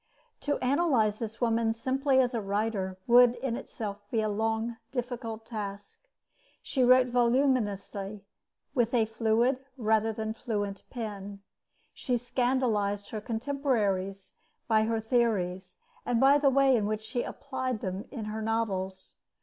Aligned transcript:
To 0.39 0.57
analyze 0.63 1.19
this 1.19 1.39
woman 1.39 1.73
simply 1.75 2.19
as 2.19 2.33
a 2.33 2.41
writer 2.41 2.97
would 3.05 3.35
in 3.35 3.55
itself 3.55 3.99
be 4.09 4.19
a 4.21 4.29
long, 4.29 4.77
difficult 4.91 5.45
task. 5.45 5.99
She 6.63 6.83
wrote 6.83 7.05
voluminously, 7.09 8.23
with 8.73 8.95
a 8.95 9.05
fluid 9.05 9.59
rather 9.77 10.11
than 10.11 10.31
a 10.31 10.33
fluent 10.33 10.81
pen. 10.89 11.43
She 11.93 12.17
scandalized 12.17 13.11
her 13.11 13.21
contemporaries 13.21 14.33
by 14.67 14.85
her 14.85 14.99
theories, 14.99 15.77
and 16.03 16.19
by 16.19 16.39
the 16.39 16.49
way 16.49 16.75
in 16.75 16.87
which 16.87 17.01
she 17.01 17.21
applied 17.21 17.81
them 17.81 18.05
in 18.09 18.25
her 18.25 18.41
novels. 18.41 19.17